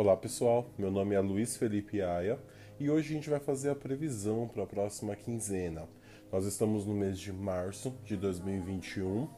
[0.00, 2.38] Olá pessoal, meu nome é Luiz Felipe Aia
[2.78, 5.86] e hoje a gente vai fazer a previsão para a próxima quinzena.
[6.32, 9.28] Nós estamos no mês de março de 2021,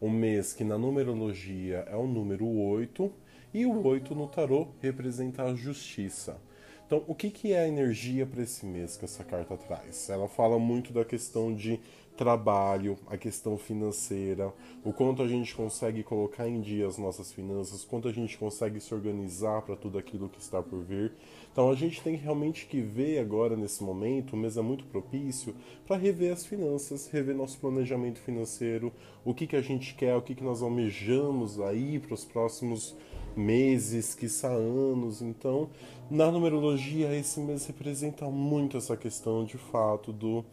[0.00, 3.12] um mês que na numerologia é o número 8
[3.52, 6.40] e o 8 no tarô representa a justiça.
[6.86, 10.08] Então, o que, que é a energia para esse mês que essa carta traz?
[10.08, 11.80] Ela fala muito da questão de
[12.16, 14.52] trabalho, a questão financeira,
[14.84, 18.80] o quanto a gente consegue colocar em dia as nossas finanças, quanto a gente consegue
[18.80, 21.12] se organizar para tudo aquilo que está por vir.
[21.50, 25.54] Então a gente tem realmente que ver agora nesse momento, o mês é muito propício
[25.86, 28.92] para rever as finanças, rever nosso planejamento financeiro,
[29.24, 32.94] o que que a gente quer, o que que nós almejamos aí para os próximos
[33.36, 35.22] meses, quiçá anos.
[35.22, 35.70] Então,
[36.10, 40.44] na numerologia, esse mês representa muito essa questão de fato do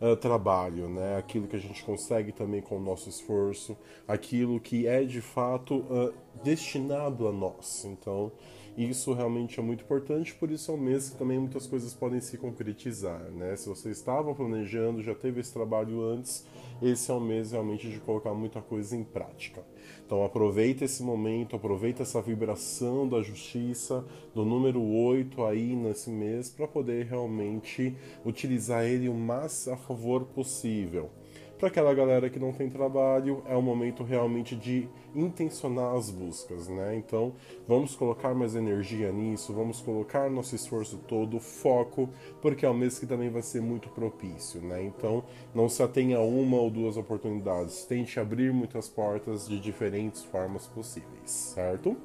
[0.00, 1.16] uh, trabalho, né?
[1.16, 5.76] aquilo que a gente consegue também com o nosso esforço, aquilo que é de fato
[5.76, 6.12] uh,
[6.42, 7.84] destinado a nós.
[7.84, 8.32] Então,
[8.76, 12.20] isso realmente é muito importante, por isso é um mês que também muitas coisas podem
[12.20, 13.56] se concretizar, né?
[13.56, 16.46] Se você estava planejando, já teve esse trabalho antes,
[16.80, 19.64] esse é um mês realmente de colocar muita coisa em prática.
[20.06, 24.04] Então aproveita esse momento, aproveita essa vibração da justiça,
[24.34, 30.24] do número 8 aí nesse mês, para poder realmente utilizar ele o mais a favor
[30.24, 31.10] possível.
[31.58, 36.68] Para aquela galera que não tem trabalho, é o momento realmente de intencionar as buscas,
[36.68, 36.94] né?
[36.94, 37.32] Então,
[37.66, 42.08] vamos colocar mais energia nisso, vamos colocar nosso esforço todo, foco,
[42.40, 44.84] porque é um mês que também vai ser muito propício, né?
[44.84, 50.22] Então, não se atenha a uma ou duas oportunidades, tente abrir muitas portas de diferentes
[50.22, 51.96] formas possíveis, certo?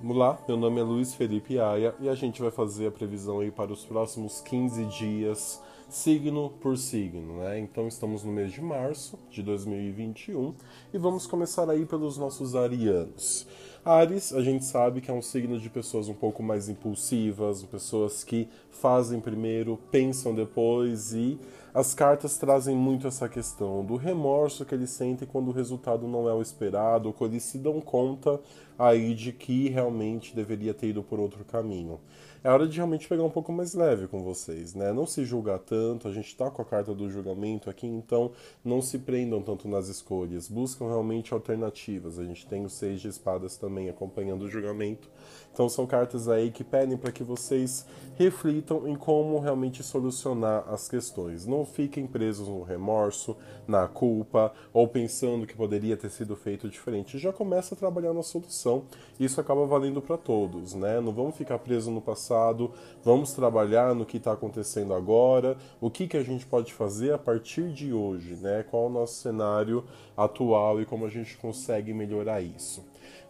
[0.00, 3.40] Vamos lá, meu nome é Luiz Felipe Aia e a gente vai fazer a previsão
[3.40, 5.62] aí para os próximos 15 dias
[5.96, 7.58] signo por signo, né?
[7.58, 10.54] Então estamos no mês de março de 2021
[10.92, 13.46] e vamos começar aí pelos nossos arianos.
[13.86, 18.24] Ares, a gente sabe que é um signo de pessoas um pouco mais impulsivas, pessoas
[18.24, 21.38] que fazem primeiro, pensam depois e
[21.72, 26.28] as cartas trazem muito essa questão do remorso que eles sentem quando o resultado não
[26.28, 28.40] é o esperado, ou quando eles se dão conta
[28.76, 32.00] aí de que realmente deveria ter ido por outro caminho
[32.46, 34.92] é hora de realmente pegar um pouco mais leve com vocês, né?
[34.92, 38.30] Não se julgar tanto, a gente está com a carta do julgamento aqui, então
[38.64, 42.20] não se prendam tanto nas escolhas, buscam realmente alternativas.
[42.20, 45.08] A gente tem o Seis de Espadas também acompanhando o julgamento.
[45.52, 50.88] Então são cartas aí que pedem para que vocês reflitam em como realmente solucionar as
[50.88, 51.46] questões.
[51.46, 57.18] Não fiquem presos no remorso, na culpa ou pensando que poderia ter sido feito diferente.
[57.18, 58.84] Já começa a trabalhar na solução.
[59.18, 61.00] Isso acaba valendo para todos, né?
[61.00, 62.72] Não vamos ficar presos no passado passado,
[63.04, 67.18] vamos trabalhar no que está acontecendo agora, o que, que a gente pode fazer a
[67.18, 68.64] partir de hoje, né?
[68.68, 69.84] Qual é o nosso cenário
[70.16, 72.84] atual e como a gente consegue melhorar isso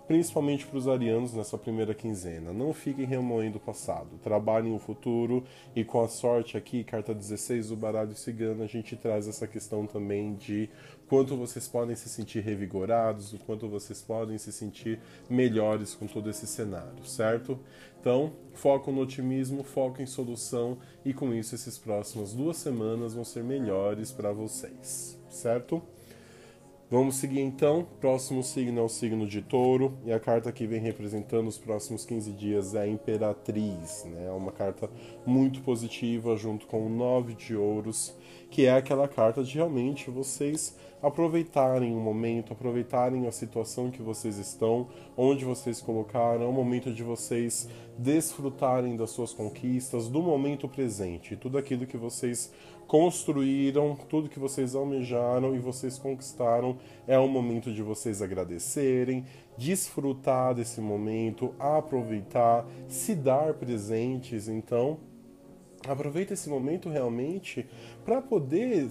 [0.06, 2.52] principalmente para os arianos nessa primeira quinzena.
[2.52, 5.44] Não fiquem remoendo o passado, trabalhem o futuro
[5.74, 9.86] e com a sorte aqui, carta 16 do baralho cigano, a gente traz essa questão
[9.86, 10.68] também de
[11.08, 16.30] quanto vocês podem se sentir revigorados, o quanto vocês podem se sentir melhores com todo
[16.30, 17.58] esse cenário, certo?
[18.00, 23.24] Então, foco no otimismo, foco em solução e com isso essas próximas duas semanas vão
[23.24, 25.82] ser melhores para vocês, certo?
[26.88, 27.84] Vamos seguir então.
[28.00, 32.04] Próximo signo é o signo de Touro e a carta que vem representando os próximos
[32.04, 34.26] 15 dias é a Imperatriz, né?
[34.28, 34.88] É uma carta
[35.26, 38.14] muito positiva junto com o Nove de Ouros,
[38.50, 44.38] que é aquela carta de realmente vocês aproveitarem o momento, aproveitarem a situação que vocês
[44.38, 47.68] estão, onde vocês colocaram, é o momento de vocês
[47.98, 52.52] desfrutarem das suas conquistas, do momento presente, tudo aquilo que vocês
[52.86, 59.24] construíram, tudo que vocês almejaram e vocês conquistaram, é o momento de vocês agradecerem,
[59.58, 64.98] desfrutar desse momento, aproveitar, se dar presentes, então
[65.88, 67.66] aproveita esse momento realmente
[68.04, 68.88] para poder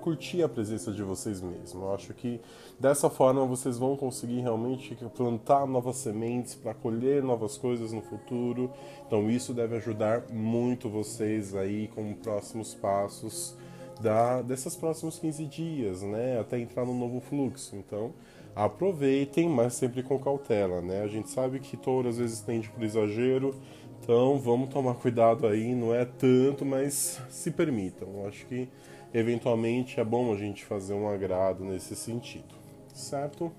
[0.00, 1.74] curtir a presença de vocês mesmos.
[1.74, 2.40] Eu acho que
[2.78, 8.70] dessa forma vocês vão conseguir realmente plantar novas sementes para colher novas coisas no futuro.
[9.06, 13.56] Então isso deve ajudar muito vocês aí com próximos passos
[14.00, 16.40] da, desses próximos 15 dias, né?
[16.40, 17.76] Até entrar no novo fluxo.
[17.76, 18.12] Então
[18.54, 21.02] aproveitem, mas sempre com cautela, né?
[21.02, 23.54] A gente sabe que touro às vezes tende por exagero
[24.02, 28.26] então vamos tomar cuidado aí, não é tanto, mas se permitam.
[28.26, 28.68] Acho que
[29.14, 32.52] eventualmente é bom a gente fazer um agrado nesse sentido,
[32.92, 33.52] certo?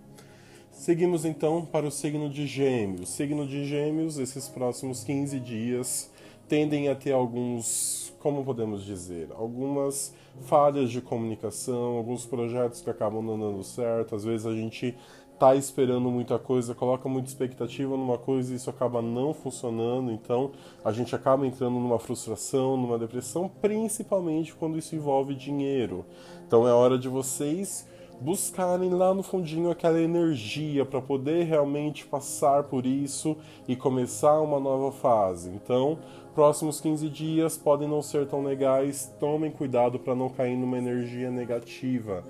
[0.70, 3.08] Seguimos então para o signo de Gêmeos.
[3.08, 6.12] Signo de Gêmeos, esses próximos 15 dias
[6.46, 13.24] tendem a ter alguns, como podemos dizer, algumas falhas de comunicação, alguns projetos que acabam
[13.24, 14.14] não dando certo.
[14.14, 14.94] Às vezes a gente
[15.40, 20.52] tá esperando muita coisa, coloca muita expectativa numa coisa e isso acaba não funcionando, então
[20.84, 26.06] a gente acaba entrando numa frustração, numa depressão, principalmente quando isso envolve dinheiro.
[26.48, 27.88] Então é hora de vocês
[28.22, 33.36] buscarem lá no fundinho aquela energia para poder realmente passar por isso
[33.68, 35.50] e começar uma nova fase.
[35.50, 36.00] Então,
[36.34, 41.30] próximos 15 dias podem não ser tão legais, tomem cuidado para não cair numa energia
[41.30, 42.24] negativa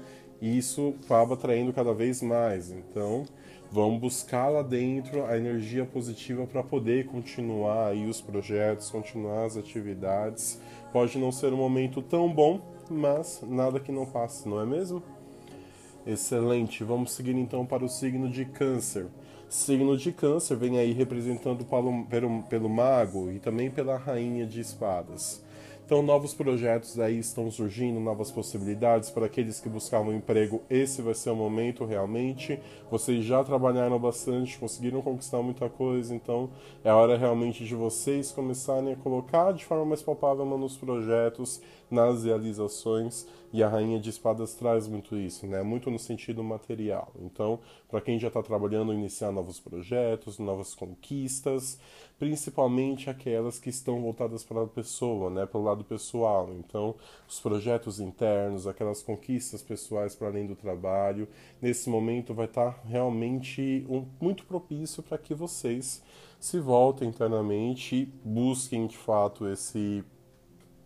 [0.43, 2.69] e isso acaba atraindo cada vez mais.
[2.69, 3.23] Então,
[3.71, 9.55] vamos buscar lá dentro a energia positiva para poder continuar aí os projetos, continuar as
[9.55, 10.59] atividades.
[10.91, 12.59] Pode não ser um momento tão bom,
[12.91, 15.01] mas nada que não passe, não é mesmo?
[16.05, 16.83] Excelente.
[16.83, 19.05] Vamos seguir então para o signo de Câncer.
[19.47, 24.59] Signo de Câncer vem aí representado pelo, pelo, pelo mago e também pela rainha de
[24.59, 25.41] espadas.
[25.85, 30.61] Então, novos projetos aí estão surgindo, novas possibilidades para aqueles que buscavam emprego.
[30.69, 32.57] Esse vai ser o momento realmente.
[32.89, 36.49] Vocês já trabalharam bastante, conseguiram conquistar muita coisa, então
[36.85, 42.23] é hora realmente de vocês começarem a colocar de forma mais palpável nos projetos, nas
[42.23, 45.61] realizações e a Rainha de Espadas traz muito isso, né?
[45.61, 47.13] Muito no sentido material.
[47.21, 51.79] Então, para quem já está trabalhando, iniciar novos projetos, novas conquistas,
[52.17, 55.45] principalmente aquelas que estão voltadas para a pessoa, né?
[55.45, 56.49] Pelo lado pessoal.
[56.57, 56.95] Então,
[57.29, 61.27] os projetos internos, aquelas conquistas pessoais para além do trabalho,
[61.61, 66.01] nesse momento vai estar tá realmente um, muito propício para que vocês
[66.39, 70.03] se voltem internamente e busquem de fato esse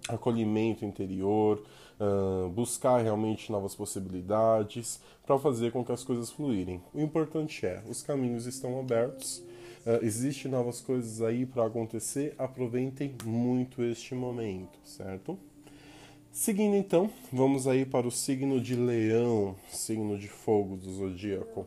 [0.08, 1.64] acolhimento interior,
[2.00, 6.82] uh, buscar realmente novas possibilidades para fazer com que as coisas fluírem.
[6.94, 9.40] O importante é, os caminhos estão abertos,
[9.86, 15.38] uh, existem novas coisas aí para acontecer, aproveitem muito este momento, certo?
[16.32, 21.66] Seguindo então, vamos aí para o signo de Leão, signo de fogo do zodíaco.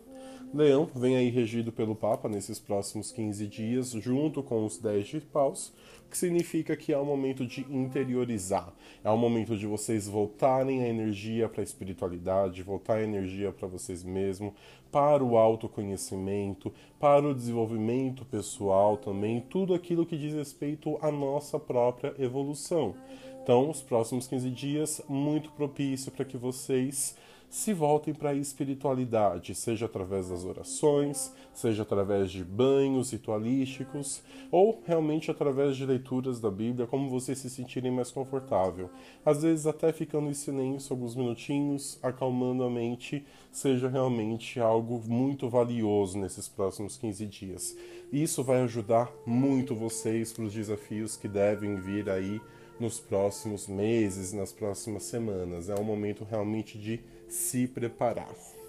[0.53, 5.21] Leão vem aí regido pelo Papa nesses próximos 15 dias, junto com os 10 de
[5.21, 5.73] paus,
[6.11, 8.75] que significa que é o momento de interiorizar,
[9.05, 13.69] é o momento de vocês voltarem a energia para a espiritualidade, voltar a energia para
[13.69, 14.53] vocês mesmos,
[14.91, 21.61] para o autoconhecimento, para o desenvolvimento pessoal também, tudo aquilo que diz respeito à nossa
[21.61, 22.97] própria evolução.
[23.41, 27.17] Então, os próximos 15 dias, muito propício para que vocês
[27.51, 34.81] se voltem para a espiritualidade, seja através das orações, seja através de banhos ritualísticos ou
[34.87, 38.89] realmente através de leituras da Bíblia, como vocês se sentirem mais confortável.
[39.27, 45.49] Às vezes até ficando em silêncio alguns minutinhos, acalmando a mente, seja realmente algo muito
[45.49, 47.77] valioso nesses próximos 15 dias.
[48.13, 52.41] Isso vai ajudar muito vocês para os desafios que devem vir aí
[52.79, 55.69] nos próximos meses, nas próximas semanas.
[55.69, 57.01] É um momento realmente de
[57.31, 58.60] se preparar.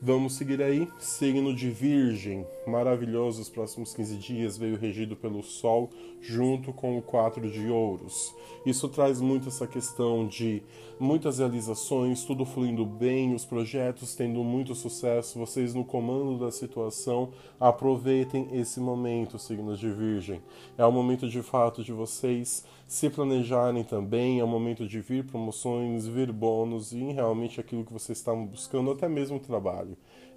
[0.00, 5.90] Vamos seguir aí, signo de Virgem, maravilhoso os próximos 15 dias, veio regido pelo Sol
[6.20, 8.32] junto com o quatro de ouros.
[8.64, 10.62] Isso traz muito essa questão de
[11.00, 17.30] muitas realizações, tudo fluindo bem, os projetos tendo muito sucesso, vocês no comando da situação,
[17.58, 20.40] aproveitem esse momento, signos de Virgem.
[20.76, 25.24] É o momento de fato de vocês se planejarem também, é o momento de vir
[25.24, 29.87] promoções, vir bônus e realmente aquilo que vocês estavam buscando, até mesmo trabalho.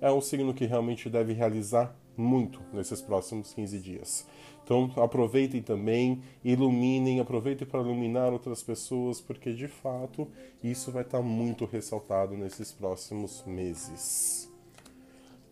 [0.01, 4.27] É um signo que realmente deve realizar muito nesses próximos 15 dias.
[4.63, 10.27] Então aproveitem também, iluminem, aproveitem para iluminar outras pessoas, porque de fato
[10.63, 14.51] isso vai estar muito ressaltado nesses próximos meses.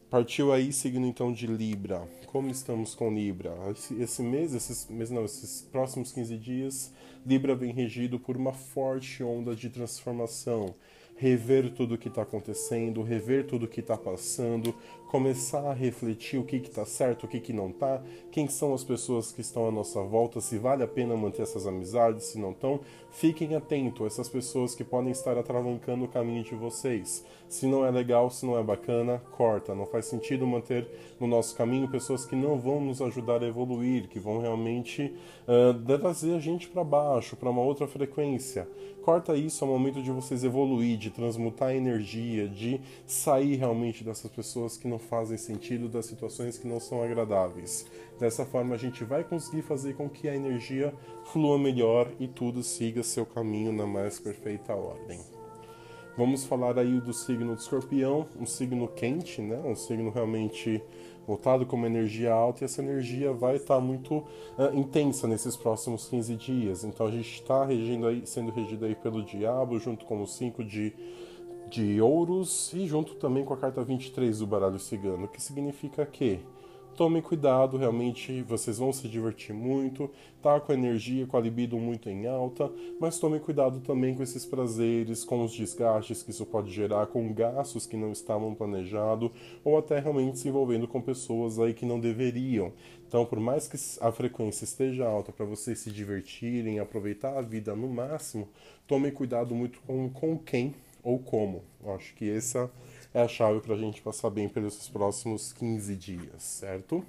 [0.09, 2.07] Partiu aí seguindo então de Libra.
[2.25, 3.53] Como estamos com Libra?
[3.99, 6.91] Esse mês, esses mês não, esses próximos 15 dias,
[7.23, 10.73] Libra vem regido por uma forte onda de transformação.
[11.19, 14.73] Rever tudo o que está acontecendo, rever tudo o que está passando,
[15.09, 18.85] começar a refletir o que está certo, o que, que não está, quem são as
[18.85, 22.51] pessoas que estão à nossa volta, se vale a pena manter essas amizades, se não
[22.51, 22.79] estão.
[23.11, 27.25] Fiquem atentos a essas pessoas que podem estar atravancando o caminho de vocês.
[27.49, 29.73] Se não é legal, se não é bacana, corta.
[29.73, 30.87] Não faz sentido manter
[31.19, 35.15] no nosso caminho pessoas que não vão nos ajudar a evoluir, que vão realmente
[35.47, 38.67] uh, trazer a gente para baixo, para uma outra frequência.
[39.01, 44.29] Corta isso, é o momento de vocês evoluir, de transmutar energia, de sair realmente dessas
[44.29, 47.87] pessoas que não fazem sentido, das situações que não são agradáveis.
[48.19, 50.93] Dessa forma, a gente vai conseguir fazer com que a energia
[51.25, 55.38] flua melhor e tudo siga seu caminho na mais perfeita ordem.
[56.19, 59.57] Vamos falar aí do signo de escorpião, um signo quente, né?
[59.63, 60.83] um signo realmente
[61.25, 65.55] voltado com uma energia alta e essa energia vai estar tá muito uh, intensa nesses
[65.55, 66.83] próximos 15 dias.
[66.83, 67.65] Então a gente está
[68.25, 70.93] sendo regido aí pelo diabo junto com os cinco de
[71.69, 76.41] de ouros e junto também com a carta 23 do baralho cigano, que significa que
[76.99, 81.77] tomem cuidado, realmente vocês vão se divertir muito, tá com a energia, com a libido
[81.77, 86.45] muito em alta, mas tomem cuidado também com esses prazeres, com os desgastes que isso
[86.45, 89.31] pode gerar, com gastos que não estavam planejados,
[89.63, 92.73] ou até realmente se envolvendo com pessoas aí que não deveriam.
[93.07, 97.73] Então, por mais que a frequência esteja alta para vocês se divertirem, aproveitar a vida
[97.77, 98.49] no máximo,
[98.85, 101.63] tomem cuidado muito com, com quem ou como.
[101.81, 102.69] Eu acho que essa
[103.13, 107.03] é a chave para a gente passar bem pelos próximos 15 dias, certo?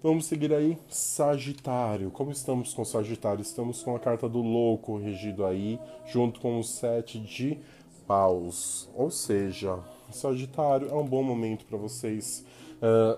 [0.00, 2.10] Vamos seguir aí, Sagitário.
[2.12, 3.42] Como estamos com Sagitário?
[3.42, 7.58] Estamos com a carta do louco regido aí, junto com o sete de
[8.06, 8.88] paus.
[8.94, 9.80] Ou seja,
[10.12, 12.44] Sagitário é um bom momento para vocês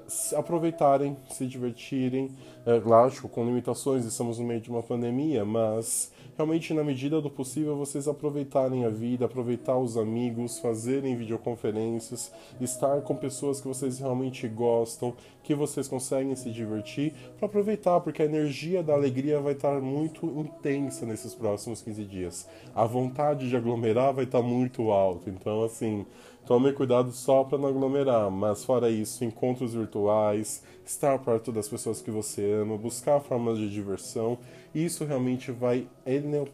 [0.06, 2.30] se aproveitarem, se divertirem.
[2.66, 7.30] Uh, lógico, com limitações, estamos no meio de uma pandemia, mas realmente, na medida do
[7.30, 13.98] possível, vocês aproveitarem a vida, aproveitar os amigos, fazerem videoconferências, estar com pessoas que vocês
[13.98, 19.52] realmente gostam, que vocês conseguem se divertir, para aproveitar, porque a energia da alegria vai
[19.52, 22.48] estar muito intensa nesses próximos 15 dias.
[22.74, 25.28] A vontade de aglomerar vai estar muito alta.
[25.28, 26.06] Então, assim,
[26.46, 32.02] tome cuidado só para não aglomerar, mas fora isso, encontros virtuais, estar perto das pessoas
[32.02, 34.38] que você ama, buscar formas de diversão
[34.74, 35.88] isso realmente vai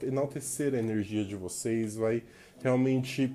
[0.02, 2.22] enaltecer a energia de vocês, vai
[2.62, 3.34] realmente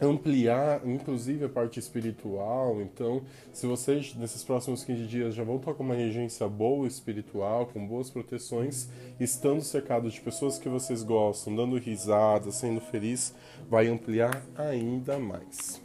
[0.00, 2.80] ampliar, inclusive, a parte espiritual.
[2.80, 7.66] Então, se vocês nesses próximos 15 dias já vão estar com uma regência boa espiritual,
[7.66, 8.88] com boas proteções,
[9.18, 13.34] estando cercados de pessoas que vocês gostam, dando risada, sendo feliz,
[13.68, 15.80] vai ampliar ainda mais.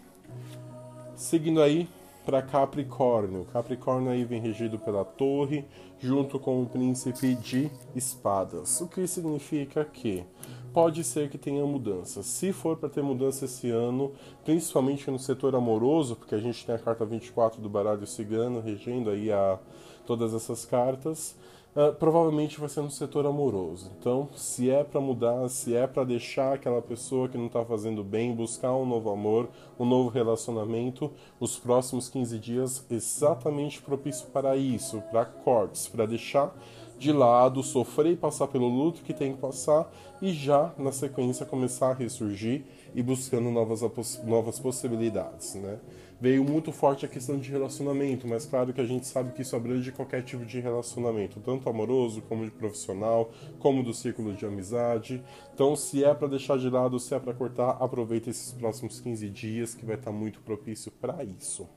[1.15, 1.87] Seguindo aí
[2.25, 3.45] para Capricórnio.
[3.53, 5.63] Capricórnio aí vem regido pela Torre,
[5.99, 8.81] junto com o príncipe de espadas.
[8.81, 10.25] O que significa que
[10.73, 12.21] pode ser que tenha mudança.
[12.21, 14.11] Se for para ter mudança esse ano,
[14.43, 19.09] principalmente no setor amoroso, porque a gente tem a carta 24 do baralho cigano regendo
[19.09, 19.57] aí a
[20.05, 21.35] todas essas cartas,
[21.75, 23.91] Uh, provavelmente vai ser no setor amoroso.
[23.99, 28.01] Então, se é para mudar, se é para deixar aquela pessoa que não está fazendo
[28.01, 34.55] bem, buscar um novo amor, um novo relacionamento, os próximos 15 dias exatamente propício para
[34.55, 36.55] isso, para cortes, para deixar
[36.97, 39.91] de lado, sofrer e passar pelo luto que tem que passar
[40.21, 42.63] e já na sequência começar a ressurgir
[42.95, 43.81] e buscando novas,
[44.23, 45.79] novas possibilidades, né?
[46.19, 49.55] veio muito forte a questão de relacionamento, mas claro que a gente sabe que isso
[49.55, 55.23] abrange qualquer tipo de relacionamento, tanto amoroso como de profissional, como do círculo de amizade.
[55.53, 59.29] Então, se é para deixar de lado, se é para cortar, aproveita esses próximos 15
[59.29, 61.67] dias que vai estar tá muito propício para isso.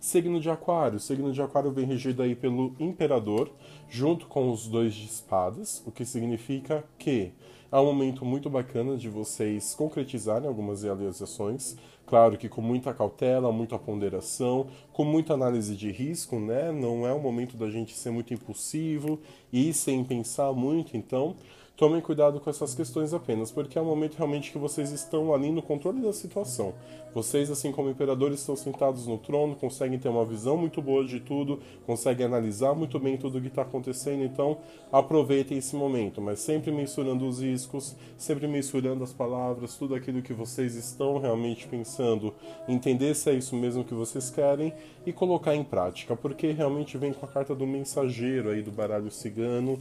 [0.00, 0.98] Signo de Aquário.
[0.98, 3.52] Signo de Aquário vem regido aí pelo Imperador,
[3.88, 7.32] junto com os dois de espadas, o que significa que
[7.70, 11.76] é um momento muito bacana de vocês concretizarem algumas realizações,
[12.10, 16.72] Claro que com muita cautela, muita ponderação, com muita análise de risco, né?
[16.72, 19.20] Não é o momento da gente ser muito impulsivo
[19.52, 21.36] e sem pensar muito, então
[21.80, 25.50] Tomem cuidado com essas questões apenas, porque é o momento realmente que vocês estão ali
[25.50, 26.74] no controle da situação.
[27.14, 31.20] Vocês, assim como imperadores, estão sentados no trono, conseguem ter uma visão muito boa de
[31.20, 34.58] tudo, conseguem analisar muito bem tudo o que está acontecendo, então
[34.92, 40.34] aproveitem esse momento, mas sempre mensurando os riscos, sempre mensurando as palavras, tudo aquilo que
[40.34, 42.34] vocês estão realmente pensando,
[42.68, 44.74] entender se é isso mesmo que vocês querem
[45.06, 49.10] e colocar em prática, porque realmente vem com a carta do mensageiro aí do baralho
[49.10, 49.80] cigano,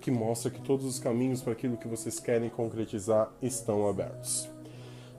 [0.00, 4.48] que mostra que todos os caminhos caminhos para aquilo que vocês querem concretizar estão abertos.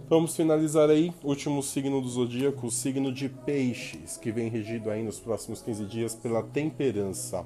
[0.08, 5.04] Vamos finalizar aí, último signo do zodíaco, o signo de Peixes, que vem regido aí
[5.04, 7.46] nos próximos 15 dias pela temperança.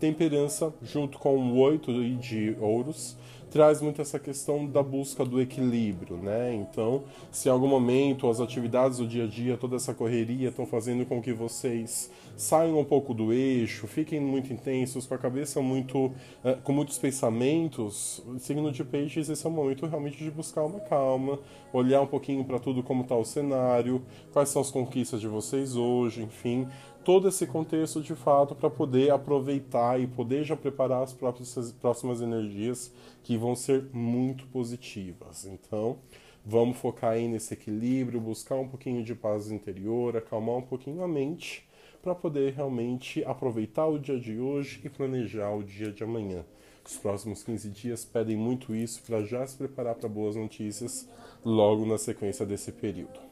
[0.00, 3.16] Temperança, junto com o oito de ouros,
[3.50, 6.54] traz muito essa questão da busca do equilíbrio, né?
[6.54, 10.66] Então, se em algum momento as atividades do dia a dia, toda essa correria estão
[10.66, 15.60] fazendo com que vocês saiam um pouco do eixo, fiquem muito intensos, com a cabeça
[15.60, 20.64] muito uh, com muitos pensamentos, signo de peixes, esse é o momento realmente de buscar
[20.64, 21.38] uma calma,
[21.72, 24.02] olhar um pouquinho para tudo como está o cenário,
[24.32, 26.68] quais são as conquistas de vocês hoje, enfim,
[27.08, 32.20] todo esse contexto de fato para poder aproveitar e poder já preparar as próprias, próximas
[32.20, 35.46] energias que vão ser muito positivas.
[35.46, 36.00] Então,
[36.44, 41.08] vamos focar aí nesse equilíbrio, buscar um pouquinho de paz interior, acalmar um pouquinho a
[41.08, 41.66] mente
[42.02, 46.44] para poder realmente aproveitar o dia de hoje e planejar o dia de amanhã.
[46.84, 51.08] Os próximos 15 dias pedem muito isso para já se preparar para boas notícias
[51.42, 53.27] logo na sequência desse período.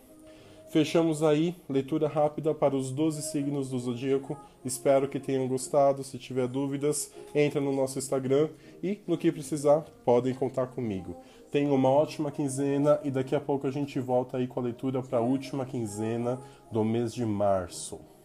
[0.68, 4.36] Fechamos aí, leitura rápida para os 12 signos do zodíaco.
[4.64, 6.02] Espero que tenham gostado.
[6.02, 8.48] Se tiver dúvidas, entra no nosso Instagram
[8.82, 11.16] e no que precisar, podem contar comigo.
[11.52, 15.02] Tenha uma ótima quinzena e daqui a pouco a gente volta aí com a leitura
[15.02, 18.15] para a última quinzena do mês de março.